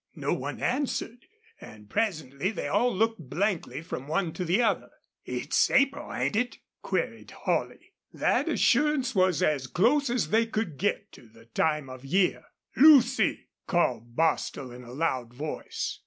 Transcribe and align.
No 0.15 0.33
one 0.33 0.59
answered, 0.59 1.27
and 1.59 1.87
presently 1.87 2.49
they 2.49 2.67
all 2.67 2.91
looked 2.91 3.19
blankly 3.29 3.83
from 3.83 4.07
one 4.07 4.33
to 4.33 4.43
the 4.43 4.59
other. 4.59 4.89
"It's 5.25 5.69
April, 5.69 6.11
ain't 6.11 6.35
it?" 6.35 6.57
queried 6.81 7.29
Holley. 7.29 7.93
That 8.11 8.49
assurance 8.49 9.13
was 9.13 9.43
as 9.43 9.67
close 9.67 10.09
as 10.09 10.31
they 10.31 10.47
could 10.47 10.79
get 10.79 11.11
to 11.11 11.29
the 11.29 11.45
time 11.45 11.87
of 11.87 12.03
year. 12.03 12.45
"Lucy!" 12.75 13.49
called 13.67 14.15
Bostil, 14.15 14.71
in 14.71 14.83
a 14.83 14.91
loud 14.91 15.35
voice. 15.35 15.99